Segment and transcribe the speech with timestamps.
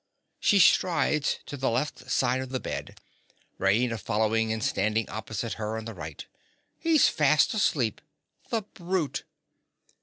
[0.39, 2.99] (She strides to the left side of the bed,
[3.59, 6.25] Raina following and standing opposite her on the right.)
[6.79, 8.01] He's fast asleep.
[8.49, 9.25] The brute!